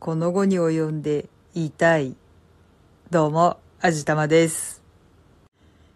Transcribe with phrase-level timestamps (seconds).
[0.00, 2.14] この後に及んで言いたい。
[3.10, 4.80] どうも、あじたまです。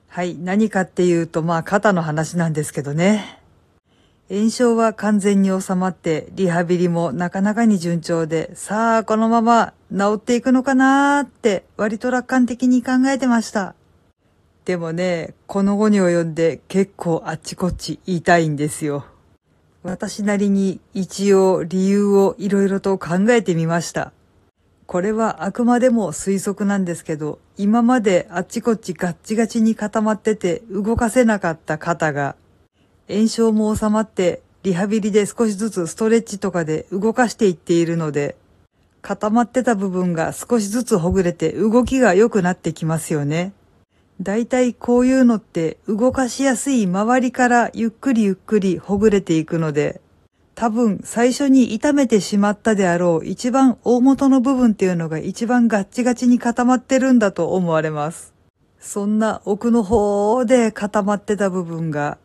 [0.09, 3.41] はい、何かっていうと、まあ肩の話なんですけどね。
[4.29, 13.77] 炎症は完全に収まって、リハビリもなかなかに順調で、さあ、このまま治っていくのかなーって、割と楽観的に考えてました。
[14.65, 19.07] でもね、この後に及んで結構あっちこっち言いたいんですよ。
[19.83, 24.13] 私なりに一応理由をいろいろと考えてみました。
[24.87, 32.37] これはあくまでも推測なんですけど、今まであっちこっちガッチガチに固まってて動かせなかった肩が、
[33.09, 38.37] 炎症も収まってリハビリで少しずつストレッチとかで動かしていっているので、
[39.01, 43.53] 固まってた部分が少しずつほぐれて動きが良くなってきますよね。
[44.23, 50.01] だいたいこういうのって動かしやすい周りからゆっくりゆっくりほぐれていくので、
[50.55, 58.33] 多分最初に痛めてしまったであろう一番大元の部分っていうのが一番ガッチガチに固まってるんだと思われます。
[58.79, 62.19] そんな奥の方で固まってた部分が、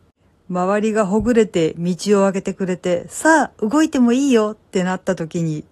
[0.50, 5.64] 周りがほぐれて道を開けてくれて、さあ動いてもいいよってなった時に、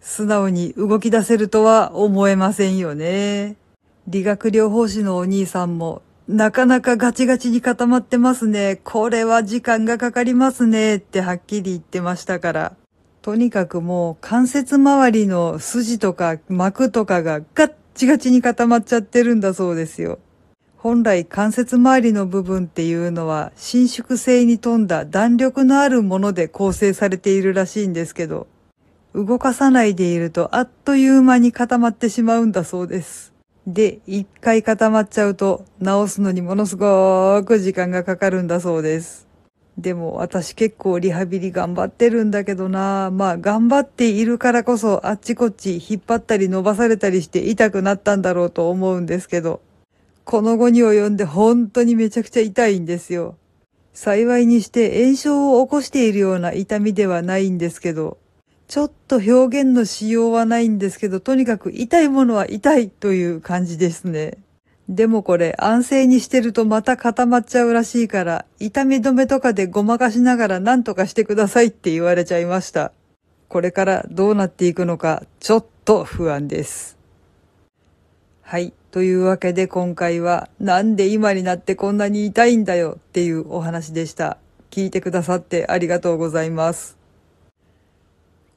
[0.00, 3.56] 素直に動き出せるとは思えませんよね。
[4.10, 8.80] 理学療法士のお兄さんも、なかなかガチガチに固まってますね。
[8.82, 10.96] これは時間がかかりますね。
[10.96, 12.72] ってはっきり言ってましたから。
[13.20, 20.18] とにかくもう関節周りの筋とか膜とかがガッチガチに固まっちゃってるんだそうですよ。
[20.78, 28.46] 本来関節周りの部分っていうのは伸縮性に富んだ弾力のあるもので構成されているらしいんですけど、
[29.14, 33.34] 動かさないでいるとあっという間に固まってしまうんだそうです。
[33.70, 39.28] で、一回固まっちゃうと直すのにものすごく時間がかかるんだそうです。
[39.76, 49.60] でも私結構リハビリ頑張ってるんだけどなまあ頑張っているからこそあっちこっち引っ張ったり伸ばされたりして痛くなったんだろうと思うんですけど、
[50.24, 53.36] この後に及んで本当にめちゃくちゃ痛いんですよ。
[53.92, 58.16] 幸いにして炎症を起こしているような痛みではないんですけど、
[58.68, 64.36] ちょっと表現のしようはないんですけど、とにかく痛いものは痛いという感じですね。
[64.90, 72.92] でもこれ安静にしてるとまた固まっちゃうらしいから、痛み止めとかでごまかしながら何とかしてくださいって言われちゃいました。
[73.48, 76.98] これからどうなっていくのかちょっと不安です。
[78.42, 78.74] はい。
[78.90, 84.36] というわけで今回はなんで今になってこんなに痛いんだよっていうお話でした。
[84.70, 86.97] 聞いてくださってありがとうございます。